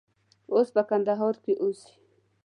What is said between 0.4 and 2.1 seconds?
اوس په کندهار کې اوسي.